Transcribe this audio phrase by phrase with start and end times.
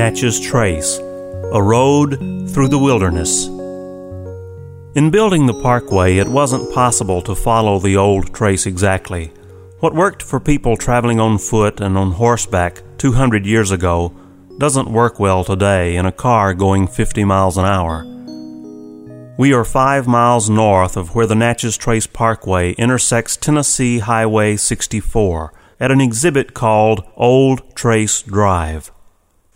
[0.00, 2.16] Natchez Trace, a road
[2.48, 3.44] through the wilderness.
[4.96, 9.26] In building the parkway, it wasn't possible to follow the old trace exactly.
[9.80, 14.16] What worked for people traveling on foot and on horseback 200 years ago
[14.56, 18.06] doesn't work well today in a car going 50 miles an hour.
[19.36, 25.52] We are five miles north of where the Natchez Trace Parkway intersects Tennessee Highway 64
[25.78, 28.90] at an exhibit called Old Trace Drive.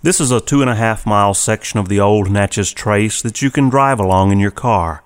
[0.04, 3.40] This is a two and a half mile section of the old Natchez Trace that
[3.40, 5.02] you can drive along in your car.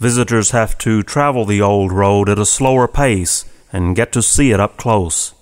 [0.00, 4.50] Visitors have to travel the old road at a slower pace and get to see
[4.50, 5.32] it up close.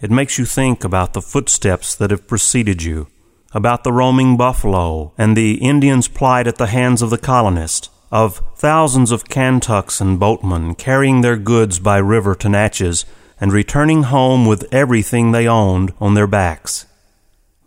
[0.00, 3.08] It makes you think about the footsteps that have preceded you,
[3.52, 8.40] about the roaming buffalo and the Indians' plight at the hands of the colonists, of
[8.56, 13.04] thousands of Kaintucks and boatmen carrying their goods by river to Natchez
[13.38, 16.86] and returning home with everything they owned on their backs.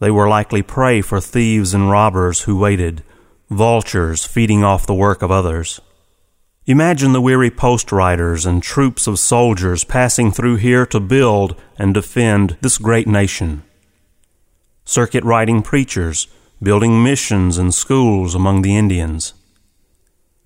[0.02, 3.03] They were likely prey for thieves and robbers who waited,
[3.52, 5.80] vultures feeding off the work of others.
[6.66, 11.94] Imagine the weary post riders and troops of soldiers passing through here to build and
[11.94, 13.61] defend this great nation.
[14.85, 16.27] Circuit riding preachers
[16.63, 19.35] building missions and schools among the Indians.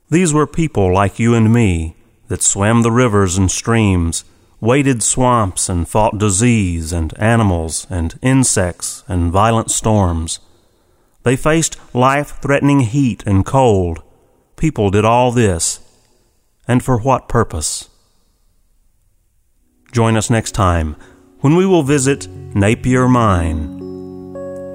[0.10, 1.96] These were people like you and me
[2.28, 4.26] that swam the rivers and streams,
[4.66, 10.40] waded swamps and fought disease and animals and insects and violent storms.
[11.24, 14.02] They faced life threatening heat and cold.
[14.58, 15.80] People did all this
[16.68, 17.90] and for what purpose?
[19.92, 20.96] Join us next time
[21.42, 23.84] when we will visit Napier Mine.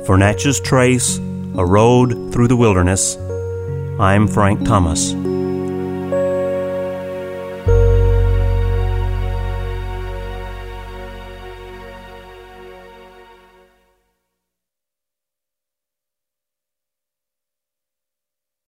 [0.07, 3.17] For Natchez Trace, a road through the wilderness,
[3.99, 5.15] I'm Frank Thomas.